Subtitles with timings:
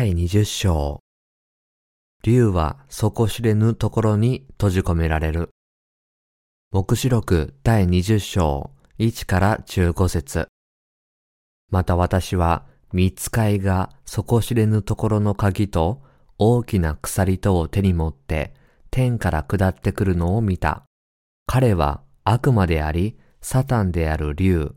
[0.00, 1.02] 第20章。
[2.22, 5.50] 竜は底知れぬところに閉じ込められる。
[6.72, 10.48] 目視録第20章1から15節
[11.70, 16.00] また私は見つかいが底知れぬところの鍵と
[16.38, 18.54] 大きな鎖とを手に持って
[18.90, 20.84] 天から下ってくるのを見た。
[21.44, 24.74] 彼は悪魔であり、サタンである竜、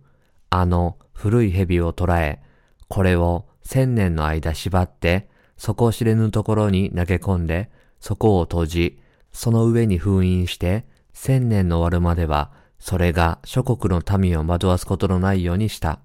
[0.49, 2.43] あの古い蛇を捕らえ、
[2.89, 8.99] これを千年の間縛って、底知れぬところに投げ込んで、そこを閉じ、
[9.31, 15.99] その上に封印して、千年の終わるまでは、それが諸国の民を惑わすことのないようにした。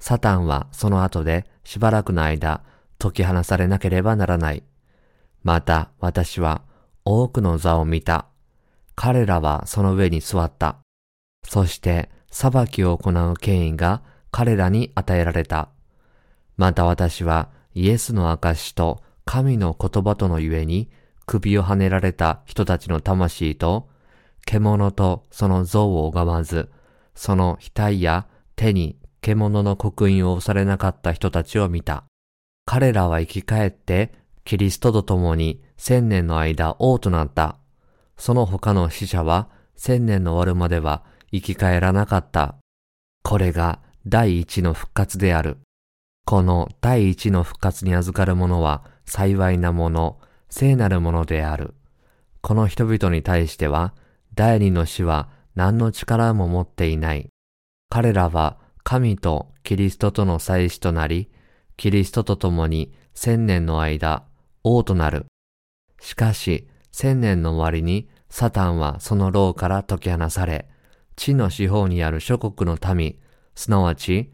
[0.00, 2.64] サタンはその後でしばらくの間、
[2.98, 4.64] 解き放されなければならない。
[5.44, 6.62] また私は
[7.04, 8.26] 多くの座を見た。
[8.96, 10.78] 彼らはその上に座った。
[11.44, 15.68] そして裁きを行う権威が彼らに与えられた。
[16.56, 20.90] また私はイエスの証と神の言葉とのゆえに
[21.26, 23.88] 首をはねられた人たちの魂と
[24.44, 26.70] 獣とその像を拝まず、
[27.14, 32.04] その額や手に獣の刻印を押されなかった人たちを見た。
[32.66, 34.12] 彼らは生き返って
[34.44, 37.56] キリストと共に千年の間王となった。
[38.16, 42.56] その他の死者は千年の終わるまでは生き返らなかった。
[43.22, 45.58] これが第一の復活である。
[46.24, 51.74] この第一の復活に預かる者は幸いなもの、聖なるものである。
[52.40, 53.94] この人々に対しては、
[54.34, 57.28] 第二の死は何の力も持っていない。
[57.90, 61.30] 彼らは神とキリストとの祭司となり、
[61.76, 64.24] キリストと共に千年の間、
[64.64, 65.26] 王となる。
[66.00, 70.68] しかし、千年の終わりに、サタンはその牢から解き放され、
[71.16, 73.18] 地の四方にある諸国の民、
[73.54, 74.32] すなわち、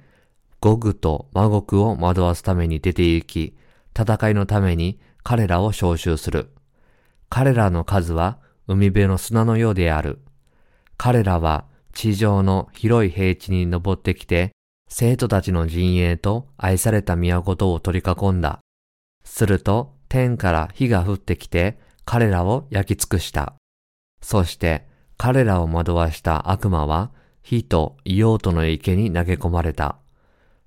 [0.60, 3.56] ゴグとマゴクを惑わすために出て行き、
[3.98, 6.50] 戦いのために彼らを召集する。
[7.28, 10.20] 彼らの数は海辺の砂のようである。
[10.96, 14.52] 彼らは地上の広い平地に登ってきて、
[14.88, 18.60] 生徒たちの陣営と愛された都を取り囲んだ。
[19.24, 23.54] すると天から火が降ってきて彼らを焼き尽くした。
[24.22, 24.86] そして
[25.16, 29.98] 彼らを惑わした悪魔は火と硫黄との池に投げ込まれた。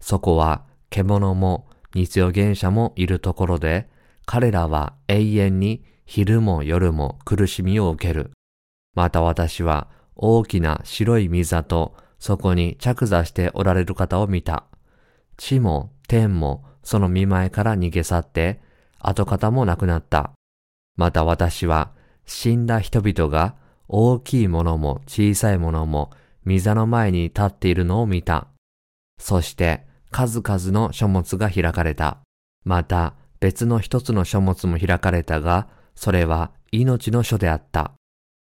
[0.02, 3.90] そこは獣も日曜原者もいるところで、
[4.26, 8.32] 彼らは永遠に昼も夜も苦しみを受ける。
[8.94, 14.66] また私は大きな白い溝とそこに着座しておられる方を見た。
[15.38, 18.62] 地も天もその見前から逃げ去って、
[19.00, 20.32] 跡形もなくなった。
[20.98, 21.92] また私は
[22.26, 23.56] 死んだ人々が
[23.88, 26.12] 大きいものも小さいものも
[26.46, 28.48] 溝の前に立っているのを見た。
[29.18, 32.20] そして数々の書物が開かれた。
[32.64, 37.94] また別の一つの書物も開かれたが、それは命の書であった。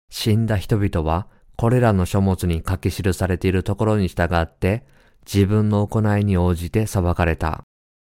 [0.09, 4.85] 死んだ人々はこれらの書物に書き記されているところに従って
[5.25, 7.63] 自分の行いに応じて裁かれた。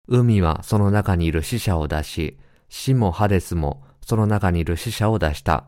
[0.08, 2.38] 海はその中にいる死者を出し、
[2.68, 5.64] 死もハデスもその中にいる死者を出した。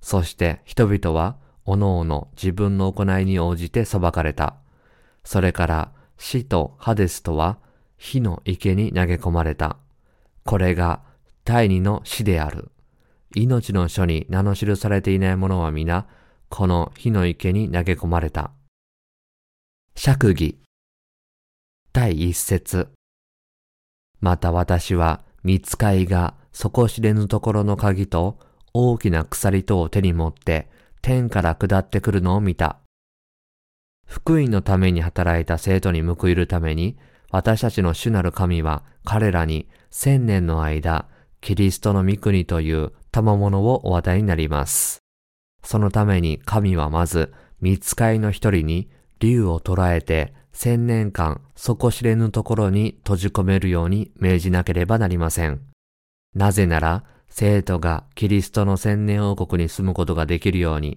[0.00, 4.56] そして人々はおのおの自分の行いに応じて裁かれた。
[5.24, 7.58] それから死とハデスとは
[7.96, 9.76] 火の池に投げ込まれた。
[10.44, 11.00] これが
[11.44, 12.70] 第二の死である。
[13.34, 16.06] 命の書に名の記されていない者は皆、
[16.48, 18.50] この火の池に投げ込まれた。
[19.94, 20.58] 釈義
[21.92, 22.88] 第一節
[24.20, 28.38] また私は見つかいが底知れぬところの鍵と
[28.72, 30.68] 大きな鎖とを手に持って
[31.02, 32.78] 天から下ってくるのを見た。
[34.08, 36.96] 福音のために働いた生徒に報いるために、
[37.30, 41.06] 私たちの主なる神は彼らに千年の間、
[41.42, 44.98] キリストの御国という賜物をお与えになります。
[45.62, 48.88] そのために神はまず、見つかいの一人に
[49.20, 55.60] 竜を捕らえて千年間底知れぬところに閉じ込めるように命じなければなりません。
[56.34, 60.96] なぜなら、生徒がキリストの千年王国に住むことができるように、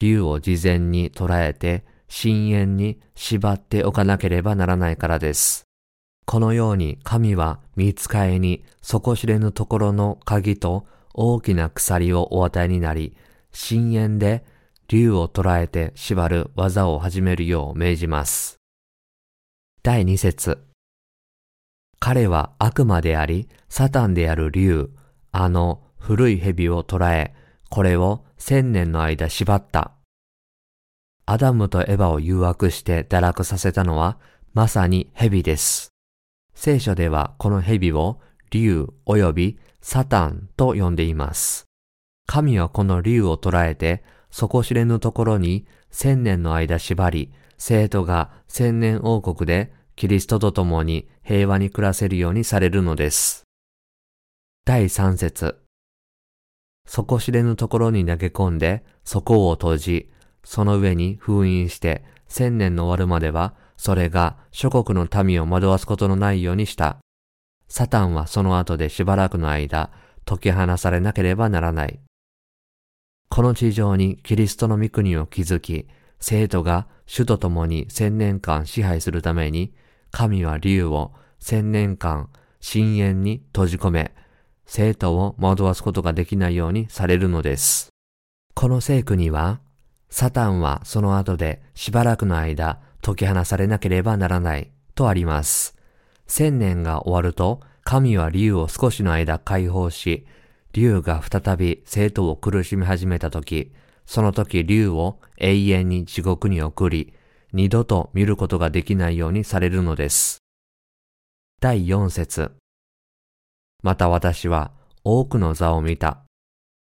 [0.00, 5.64] 竜を事前に捕らえて深淵に縛っておかなければならないからです。
[6.26, 13.16] このように神は見つかえに底知れぬところの鍵と大きな鎖をお与えになり、
[13.50, 14.44] 深淵で
[14.88, 18.56] 竜を捕らえて縛る技を始めるよう命じます。
[19.82, 20.62] 第二節
[21.98, 24.90] 彼は悪魔であり、サタンである竜、
[25.32, 27.34] あの古い蛇を捕らえ、
[27.70, 29.92] これを千年の間縛った。
[31.32, 34.18] アダムとエバを誘惑して堕落させたのは、
[34.52, 35.94] まさに蛇です。
[36.52, 38.20] 聖書ではこの蛇を
[38.50, 41.64] 竜及びサタンと呼んでいます。
[42.26, 53.44] 神はこの竜を捉えて、底知れぬところに千年の間縛り、生徒が千年王国でキリストと共に平和に暮らせるようにされるのです。
[54.66, 55.62] 第三節。
[56.86, 60.11] 底知れぬところに投げ込んで、底を閉じ、
[60.44, 66.98] その上に封印して、千年の終わるまでは、それが諸国の民を惑わすことのないようにした。
[67.68, 69.90] サタンはその後でしばらくの間、
[70.24, 72.00] 解き放されなければならない。
[73.28, 75.88] この地上にキリストの御国を築き、
[76.20, 79.72] 生徒が主と共に千年間支配するために、
[80.10, 82.28] 神は竜を千年間
[82.60, 84.14] 深淵に閉じ込め、
[84.66, 87.88] 生徒を惑わすことができないようにされるのです。
[88.54, 89.61] この聖句には、
[90.12, 95.74] サタンはその後でしばらくの間解き放されなければならないとあります。
[96.26, 100.26] 千年が終わると、神は竜を少しの間解放し、
[100.74, 103.72] 竜が再び生徒を苦しみ始めたとき、
[104.04, 107.14] その時竜を永遠に地獄に送り、
[107.54, 110.42] 二度と見ることができないようにされるのです。
[111.58, 112.52] 第四節
[113.82, 114.72] また私は
[115.04, 116.18] 多くの座を見た。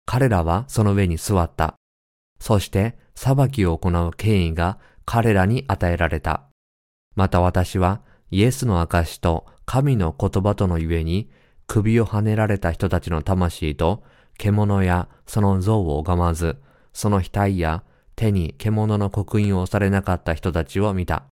[0.06, 1.76] 彼らはその上に座った。
[2.42, 6.42] そして裁きを行う権威が彼らに与えられた。
[7.16, 8.02] また私は
[8.32, 11.30] イエスの証と神の言葉とのゆえに
[11.68, 14.02] 首をはねられた人たちの魂と
[14.40, 16.58] 獣やその像を拝まず、
[16.94, 17.84] その額や
[18.16, 21.26] 手に獣の刻印を押されなかった人たちを見た。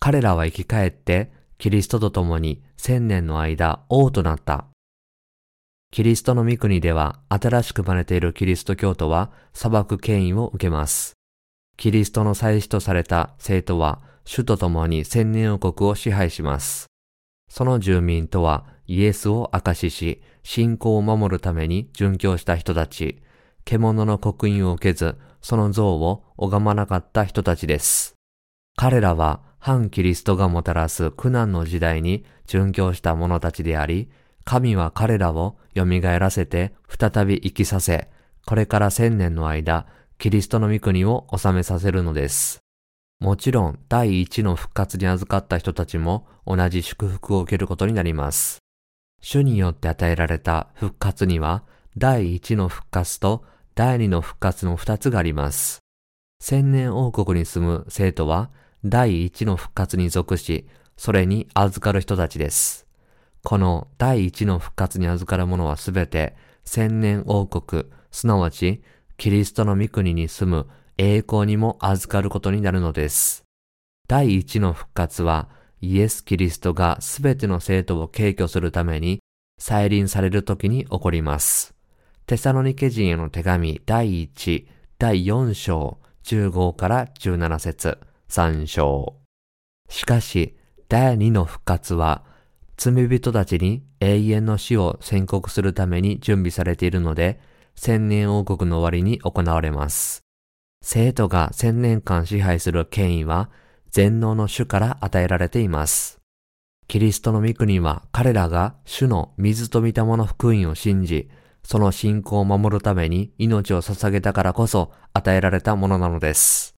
[0.00, 4.64] 彼らは生き返ってキリストと共に千年の間王となった。
[5.90, 11.17] キリストの御国では新しく生まれているキリスト教徒は裁く権威を受けます。
[11.78, 16.88] キリストの祭司とされた生徒は主と共に千年王国を支配します。
[17.48, 23.22] その住民とはイエスを証しし、信仰を守るために殉教した人たち、
[23.64, 28.14] 獣の刻印を受けず、その像を拝まなかった人たちです。
[28.74, 34.10] 彼らは反キリストがもたらす苦難の時代に殉教した者たちであり、
[34.42, 38.08] 神は彼らを蘇らせて再び生きさせ、
[38.46, 39.86] これから千年の間、
[40.18, 42.58] キリストの御国を治めさせるのです。
[43.20, 48.58] もちろん、第一の復活に預かった人たちも同じ祝福を受けることになります。
[49.20, 51.62] 主によって与えられた復活には、
[51.96, 53.44] 第一の復活と
[53.76, 55.78] 第二の復活の二つがあります。
[56.40, 58.50] 千年王国に住む生徒は、
[58.84, 60.66] 第一の復活に属し、
[60.96, 62.88] それに預かる人たちです。
[63.44, 68.82] この第一の復活に預かる者はすべて千年王国、すなわち
[69.18, 73.42] キリストの御国に住む栄光にも預かることになるのです。
[74.06, 75.48] 第一の復活は
[75.80, 79.18] イエス・キリストがすべての生徒を敬虚するために
[79.58, 81.74] 再臨される時に起こります。
[82.26, 84.66] テサロニケ人への手紙第1、
[85.00, 87.98] 第4章、15から17節、
[88.28, 89.16] 3章。
[89.88, 90.56] しかし、
[90.88, 92.24] 第2の復活は
[92.76, 97.40] 罪人たちに永遠の死を宣告するために準備されているので、
[97.78, 100.24] 千年王国の終わりに行われます。
[100.82, 103.50] 生徒が千年間支配する権威は
[103.90, 106.18] 全能の主から与えられています。
[106.88, 111.30] キリストの御国は彼らが主の水と御霊の福音を信じ、
[111.62, 116.74] その信仰を守るために命を捧げたからこそ与えられたものなのです。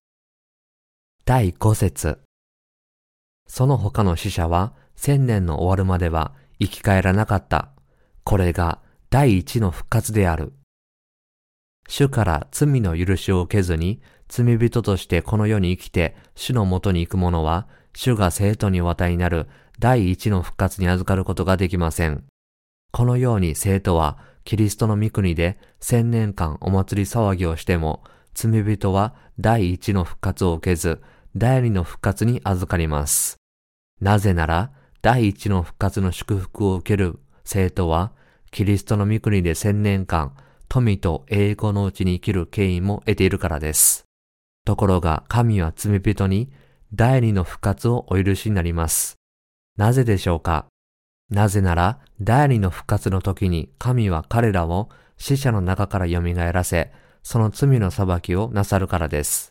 [1.25, 2.19] 第5節
[3.47, 7.69] その他の死者は千年の終わるまでは生き返らなかった。
[8.23, 8.79] これが
[9.09, 10.53] 第一の復活である。
[11.87, 19.47] 主から罪の許しを受けずに、罪人としてこの世に生きて主のもとに行く者は、主が生徒にお与えになる
[19.79, 22.23] 第一の復活に預かることができません。
[22.91, 31.01] このように生徒はキリストの御国で千年間お祭り騒ぎをしても、罪人は第一の復活を受けず、
[31.35, 33.37] 第二の復活に預かります。
[33.99, 34.71] なぜなら、
[35.01, 38.11] 第一の復活の祝福を受ける生徒は、
[38.51, 40.35] キリストの御国で千年間、
[40.73, 44.05] 富と栄光のうちに生きる権威も得ているからです。
[44.65, 46.49] ところが神は罪人に
[46.93, 49.15] 第二の復活をお許しになります。
[49.75, 50.67] なぜでしょうか？
[51.29, 54.87] なぜなら、第二の復活の時に神は彼らを
[55.17, 56.21] 死者の中から蘇
[56.53, 59.49] らせ、その罪の裁きをなさるからです。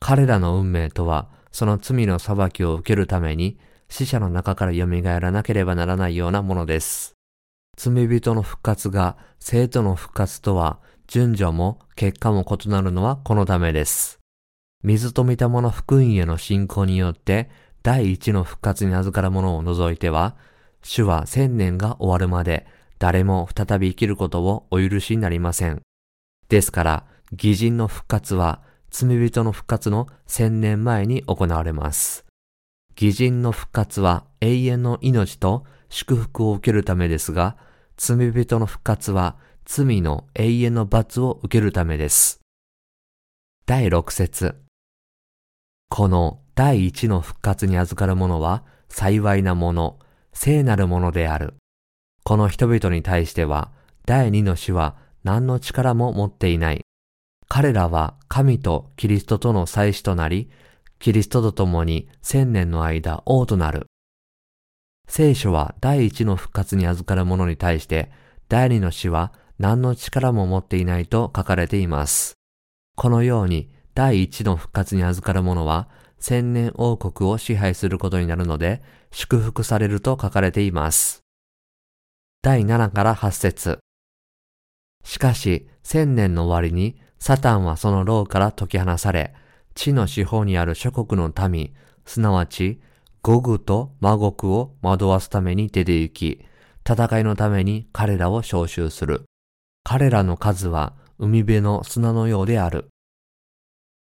[0.00, 4.88] 彼らの運命とは、その罪の裁きを受けるために死者の中から蘇
[5.20, 7.14] らなければならないようなものです。
[7.80, 14.18] 罪人の復活が生徒の復活とは順序も結果も異なるのはこのためです。
[14.82, 17.48] 水と御霊の福音への信仰によって
[17.84, 20.34] 第一の復活に預かるものを除いては、
[20.82, 22.66] 主は千年が終わるまで
[22.98, 25.80] 誰も再び生きることをお許しになりません。
[26.48, 32.24] ですから、偽人の復活は罪人の復活の千年前に行われます。
[32.96, 37.56] 偽人の復活は永遠の命と祝福を受けるためですが、
[37.98, 42.40] 罪人の復活は罪の永遠の罰を受けるためです。
[43.66, 44.54] 第6節
[45.90, 49.98] この第一の復活に預かる者は幸いなもの、
[50.32, 51.54] 聖なるものである。
[52.22, 53.72] この人々に対しては、
[54.06, 56.82] 第二の死は何の力も持っていない。
[57.48, 60.50] 彼らは神とキリストとの祭司となり、
[61.00, 63.86] キリストと共に千年の間王となる。
[65.08, 68.12] 聖書は第一の復活に預かる者に対して、
[68.48, 72.34] 第二の死は何の力も持っていないと書かれています。
[72.94, 75.88] このように第一の復活に預かる者は
[76.18, 81.22] 千年王国を支配することになるので祝福されると書かれています。
[82.42, 83.78] 第7から8節
[85.04, 89.34] しかし千年の終わりにサタンはその牢から解き放され、
[89.74, 91.74] 地の四方にある諸国の民、
[92.04, 92.80] すなわち、
[93.22, 96.44] ゴグとマゴクを惑わすために出て行き、
[96.88, 99.24] 戦いのために彼らを召集する。
[99.84, 102.88] 彼らの数は海辺の砂のようである。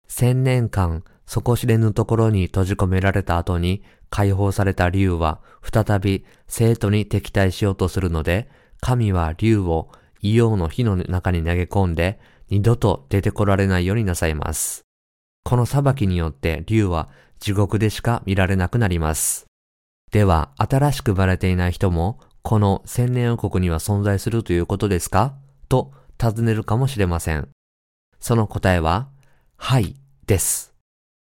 [0.08, 9.92] 千年間底知れぬところに閉じ込められた後に解放された竜は再び生徒に敵対しようとするので、神は竜を
[10.24, 12.20] 硫黄の火の中に投げ込んで
[12.50, 14.87] 二度と出てこられないようになさいます。
[15.48, 17.08] この裁きによって竜は
[17.40, 19.46] 地獄でしか見られなくなります。
[20.12, 25.36] では、新しく生まれていない人も、この千年王国には存在するということですか？
[25.70, 27.48] と尋ねるかもしれません。
[28.20, 29.08] その答えは、
[29.56, 30.74] はい、です。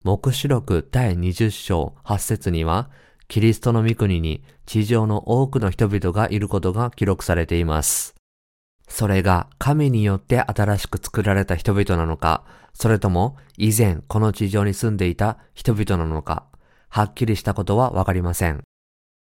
[0.06, 2.90] 目視録第20章8節には、
[3.28, 8.16] キリストの御国に地上の多くの人々がいることが記録されています。
[8.88, 12.46] それが神によって新しく作られた人々なのか、
[12.80, 16.46] それとも以前この地上に住んでいた人々なのか、
[16.90, 18.62] はっきりしたことはわかりません。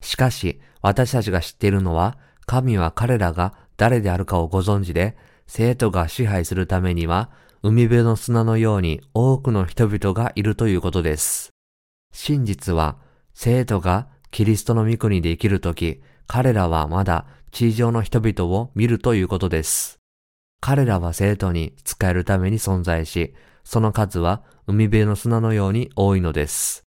[0.02, 2.18] しかし、私たちが知っているのは、
[2.48, 7.30] 神は彼らが誰であるかをご存知で、生徒が支配するためには、
[7.62, 11.52] 海辺の砂のように多くの人々がいるということです。
[12.12, 12.98] 真実は、
[13.36, 20.03] 生徒がキリストの御国で生きるとき、彼らはまだ地上の人々を見るということです。
[20.66, 23.34] 彼らは生徒に使えるために存在し、
[23.66, 26.86] その数は海辺の砂のように多いのです。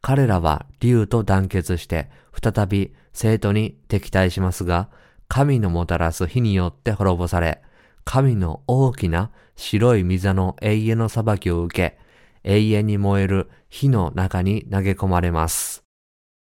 [0.00, 2.10] 彼らは竜と団結して
[2.40, 4.88] 再び生徒に敵対しますが、
[5.26, 7.60] 神のもたらす火によって滅ぼされ、
[8.04, 11.98] 神の大きな白い溝の永遠の裁きを受け、
[12.44, 15.82] 永遠に燃える火の中に投げ込まれます。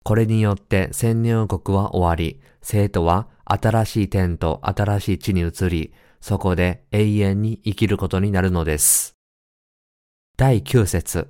[0.03, 5.93] これによって千年王国は終わり、生徒は新しい天と新しい地に移り、
[6.27, 9.13] そこで永遠に生きることになるのです。
[10.37, 11.27] 第9節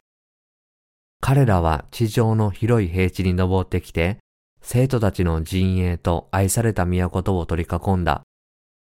[1.20, 4.20] 彼らは地上の広い平地に登ってきて、
[4.62, 8.22] 生徒たちの陣営と愛された都とを取り囲んだ。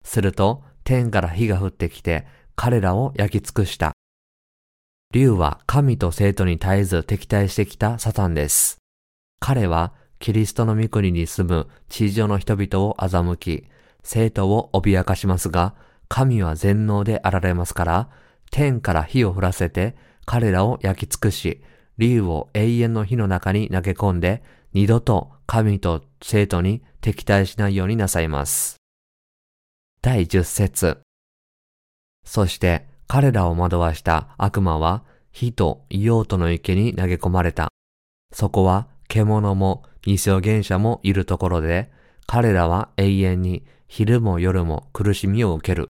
[0.03, 3.93] すると、天から火が降ってきて、彼らを焼き尽くした。
[5.15, 8.77] 竜は神と生徒に絶えず敵対してきたサタンです。
[9.39, 13.65] 彼はキリストの御国に住む地上の人々を欺き、
[14.03, 15.73] 生徒を脅かしますが、
[16.13, 18.09] 神は全能であられますから、
[18.51, 19.95] 天から火を降らせて
[20.27, 21.63] 彼らを焼き尽くし、
[21.97, 24.43] 竜を永遠の火の中に投げ込んで、
[24.73, 28.75] 二度と神と生徒に敵対しないようになさいます。
[30.03, 31.01] 第十節
[32.23, 37.69] そして彼らを惑わした悪魔は火と硫黄との池に投げ込まれた。
[38.31, 41.91] そこは獣も偽予言者もいるところで、
[42.27, 45.87] 彼らは永遠に昼も夜も苦しみを受ける。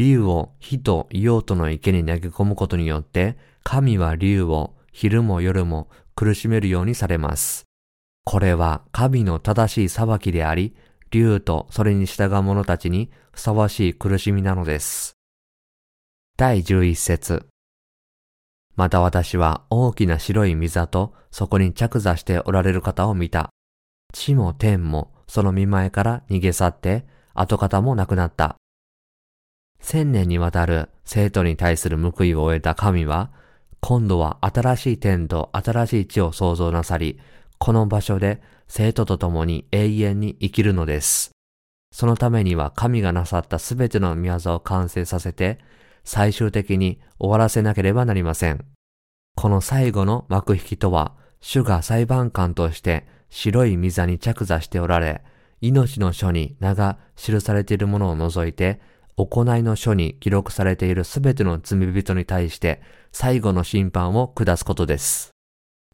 [0.00, 7.64] 竜を火と硫黄との池に投げ込むことによって、神は竜を昼も夜も苦しめるようにされます。
[8.24, 10.74] これは神の正しい裁きであり、
[11.10, 15.18] 竜とそれに従う者たちにふさわしい苦しみなのです。
[16.38, 17.46] 第11節
[18.76, 23.50] また私は大きな白い溝とそこに着座しておられる方を見た。
[24.14, 27.04] 地も天もその見前から逃げ去って
[27.34, 28.56] 跡形もなくなった。
[29.80, 33.30] 千年にわたる生徒に対する報いを終えた神は、
[33.80, 37.18] 今度は新しい天と新しい地を創造なさり、
[37.58, 41.32] この場所で生徒と共に永遠に生きるのです。
[41.92, 45.58] そのためには神がなさったすべての御業を完成させて、
[46.04, 48.64] 最終的に終わらせなければなりません。
[49.34, 55.22] この最後の幕引きとは、主が裁判官として白い溝に着座しておられ、
[55.60, 58.80] 命の書に名が記されているものを除いて、
[59.26, 62.80] 行いの書に記録されているすべての罪人に対して
[63.12, 65.30] 最後の審判を下すことです。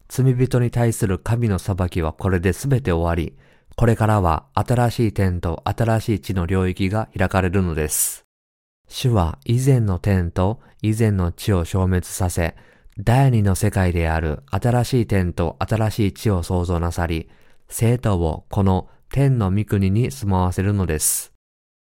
[0.07, 3.37] 罪人に対する神の裁きはこれで全て終わり、
[3.75, 8.23] これからは新しい天と新しい地の領域が開かれるのです。
[8.89, 12.55] 主は以前の天と以前の地を消滅させ、
[12.97, 17.29] 第二の世界である新しい天と新しい地を創造なさり、
[17.67, 21.36] 生徒をこの天の御国に住まわせるのです。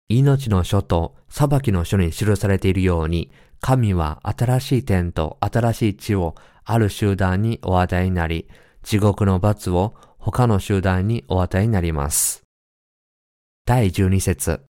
[0.10, 6.34] 命の書と裁きの書に記されているように、神は新しい天と新しい地を
[6.66, 8.48] ある集団にお与えになり、
[8.82, 12.42] 地獄の罰を他の集団にお与えになります。
[13.66, 14.62] 第12節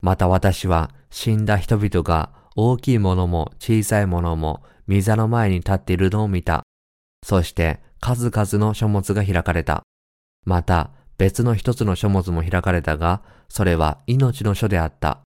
[0.00, 6.62] また私は死んだ人々が大きいものも小さいものも御座の前に立っているのを見た。
[7.24, 9.82] そして数々の書物が開かれた。
[10.44, 13.22] また別の一つの書物も開かれたが、
[13.54, 15.20] それは命の書であった。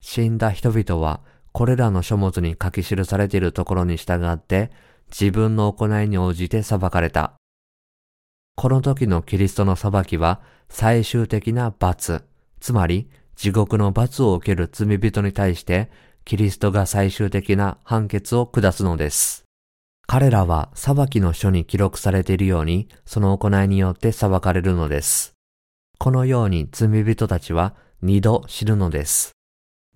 [0.00, 1.20] 死んだ人々は
[1.52, 4.70] これらの書物に書き記されているところに従って
[5.10, 7.34] 自分の行いに応じて裁かれた。
[8.56, 12.24] この時のキリストの裁きは最終的な罰、
[12.58, 15.90] つまり地獄の罰を受ける罪人に対して
[16.24, 19.44] キリストが最終的な判決を下すのです。
[20.06, 25.37] 彼らは裁きの書に記録されているように、その行いによって裁かれるのです。
[25.98, 29.32] このように罪人たちは二度死ぬのです。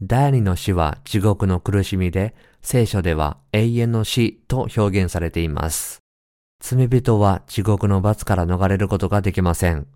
[0.02, 6.00] 第二の死は地獄の苦しみで、聖書では永遠の死と表現されています。
[6.60, 9.86] 罪人は地獄の罰から逃れることができません。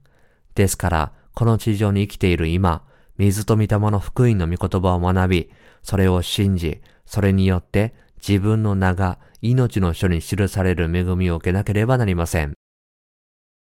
[0.54, 2.84] ですから、この地上に生きている今、
[3.18, 5.50] 水と御霊の福音の御言葉を学び、
[5.82, 7.94] それを信じ、それによって
[8.26, 12.54] 自分の名が命の書に記される恵みを受けなければなりません。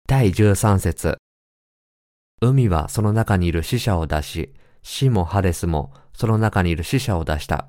[0.07, 1.17] 第13節
[2.43, 7.67] 海はその中にいる死者を出し、死もハデスもその中にいる死者を出した。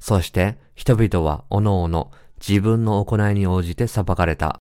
[0.00, 2.12] そして人々はおのおの
[2.46, 4.60] 自分の行いに応じて裁かれた。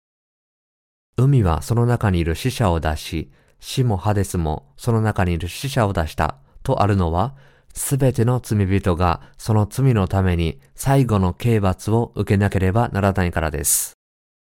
[1.16, 7.34] 海はその中にいる死者を出し、死もハデスもその中にいる死者を出したとあるのは、
[7.72, 13.94] すべての罪人がその罪のために最後の刑罰を受けなければならないからです。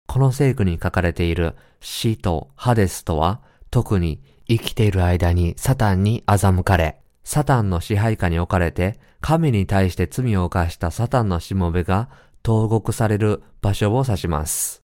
[0.06, 12.08] この聖句に書かれている死とハデスとは、特に生きている間にサタンに欺かれ、サタンの支配下に置かれて、神に対して罪を犯したサタンのしもべが
[12.42, 14.82] 投獄される場所を指します。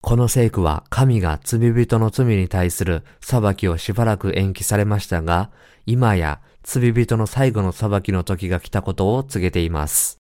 [0.00, 5.50] この聖句は神が罪人の罪に対する裁きをしばらく延期されましたが、
[5.86, 10.18] 今や罪人の最後の裁きの時が来たことを告げています。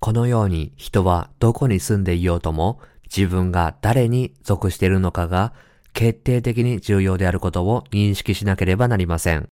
[0.00, 5.54] このように人はどこに住んでいようとも自分が誰に属しているのかが
[5.94, 9.48] 決定的に重要であることを認識しなければなりません。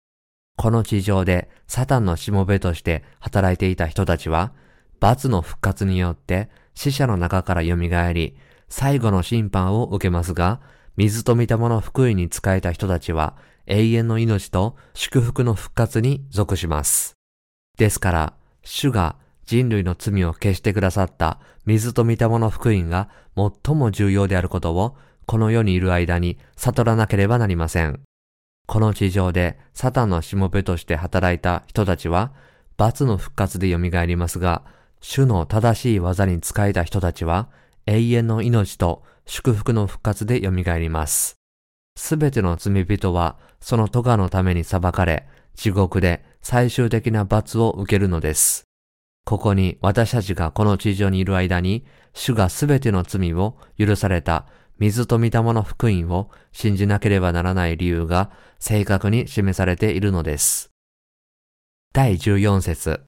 [0.57, 4.53] この地上でサタンのしもべとして働いていた人たちは、
[4.98, 7.76] 罰の復活によって死者の中から蘇
[8.12, 8.37] り、
[8.68, 10.61] 最後の審判を受けますが、
[10.96, 17.14] 水と御霊の福音に仕えた人たちは、永遠の命と祝福の復活に属します。
[17.79, 24.96] ですから、主が人類の罪を消してくださった水と御霊の福音が最も重要であることを、
[25.30, 28.00] この世にいる間に悟らなければなりません。
[28.66, 32.32] この地上でサタンのしもべとして働いた人たちは、
[32.76, 34.64] 罰の復活で蘇りますが、
[35.00, 37.48] 主の正しい技に仕えた人たちは、
[37.86, 41.36] 永遠の命と祝福の復活で蘇ります。
[41.96, 48.64] すべての罪人は、その咎のために裁かれ、地獄で最終的な罰を受けるのです。
[49.24, 54.46] ここに私たちがこの地上にいる間に、主がすべての罪を許された
[54.80, 60.70] 水と御霊の福音を信じなければならない理由が正確に示されているのです。
[61.92, 63.02] 第14節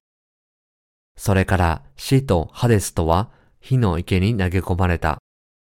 [1.17, 5.19] それから死とハデスとは火の池に投げ込まれた。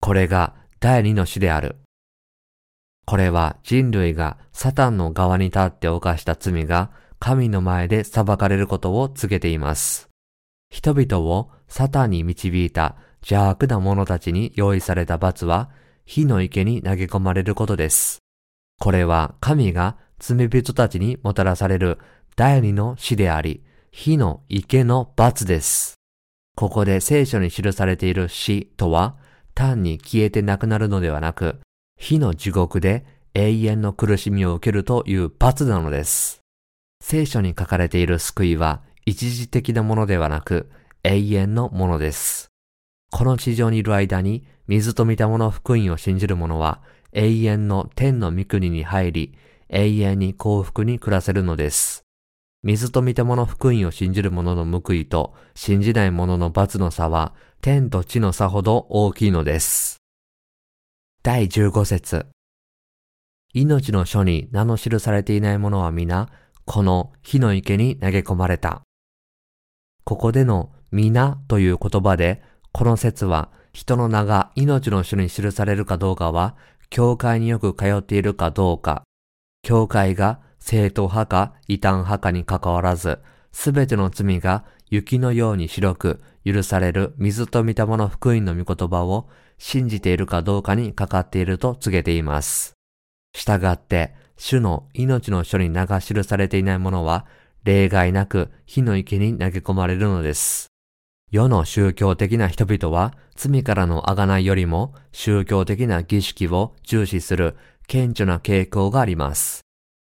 [0.00, 1.76] これが第二の死である。
[3.06, 10.08] これは人類がサタンの側に立って犯した罪が神の前で裁かれることを告げています。
[10.70, 15.70] 人々をサタンに導いた邪悪な者たちに用意された罰は
[16.06, 18.18] 火の池に投げ込まれることです。
[18.80, 21.98] これは神が罪人たちにもたらされる
[22.36, 25.94] 第二の死であり、火の池の罰です。
[26.56, 29.16] ここで聖書に記されている死とは、
[29.54, 31.60] 単に消えてなくなるのではなく、
[31.96, 36.40] 火の地獄で永遠の苦しみを受けるという罰なのです。
[37.00, 40.70] 聖書に書かれている救いは一時的なものではなく
[41.02, 42.48] 永遠のものです。
[43.10, 46.80] この地上にいる間に水と御霊の福音を信じる者は
[47.12, 52.04] 永遠の天の御国に入り、永遠に幸福に暮らせるのです。
[52.62, 59.98] 水と御霊の福音を信じる者の報いと信じない者の罰の差は天と地の差ほど大きいのです。
[61.22, 62.26] 第15節
[63.52, 66.30] 命の書に名の記されていない者は皆、
[66.64, 68.82] この火の池に投げ込まれた。
[70.04, 76.56] ここでの皆という言葉で、この説は人の名が命の書に記されるかどうかは、
[76.90, 79.02] 教会によく通っているかどうか、
[79.62, 83.18] 教会が正統派か異端派かに関わらず、
[83.50, 92.74] すべての罪が雪のように白く許される水と御霊の福音の御言葉を信じているかどうかにかかっていると告げています。
[93.34, 97.26] したがって、主の命の書に名が記されていないものは、
[97.64, 100.73] 例外なく火の池に投げ込まれるのです。
[101.34, 107.56] 世の宗教的な人々は罪からの贖いよりも宗教的な儀式を重視する
[107.88, 109.62] 顕著な傾向があります。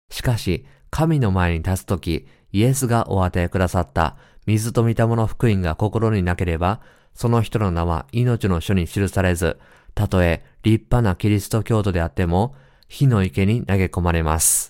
[0.10, 6.82] しかし、神の前に立つとき、イエスがお与えくださった水と御霊の福音が心になければ、
[7.14, 9.60] その人の名は命の書に記されず、
[9.94, 12.56] たとえ立派なキリスト教徒であっても、
[12.88, 14.70] 火の池に投げ込まれます。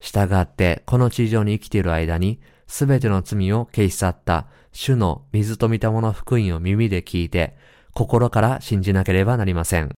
[0.00, 2.40] 従って、この地上に生きている間に、
[2.72, 7.54] すべての罪を消し去った主の水と見たもの福音を耳で聞いて、
[7.92, 9.90] 心から信じなければなりません。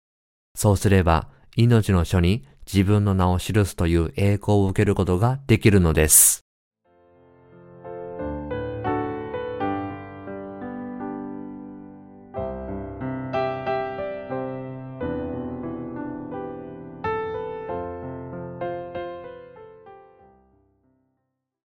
[0.57, 6.42] そうすれば、命の書に自分の名を記すという栄光を受けることができるのです。